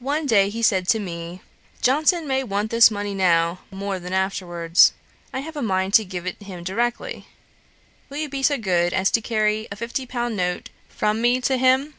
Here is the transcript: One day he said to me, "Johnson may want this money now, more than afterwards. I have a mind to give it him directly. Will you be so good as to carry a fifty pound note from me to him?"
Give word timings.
One 0.00 0.26
day 0.26 0.48
he 0.50 0.60
said 0.60 0.88
to 0.88 0.98
me, 0.98 1.40
"Johnson 1.80 2.26
may 2.26 2.42
want 2.42 2.72
this 2.72 2.90
money 2.90 3.14
now, 3.14 3.60
more 3.70 4.00
than 4.00 4.12
afterwards. 4.12 4.92
I 5.32 5.38
have 5.38 5.56
a 5.56 5.62
mind 5.62 5.94
to 5.94 6.04
give 6.04 6.26
it 6.26 6.42
him 6.42 6.64
directly. 6.64 7.28
Will 8.10 8.16
you 8.16 8.28
be 8.28 8.42
so 8.42 8.58
good 8.58 8.92
as 8.92 9.08
to 9.12 9.20
carry 9.20 9.68
a 9.70 9.76
fifty 9.76 10.04
pound 10.04 10.36
note 10.36 10.70
from 10.88 11.20
me 11.20 11.40
to 11.42 11.58
him?" 11.58 11.94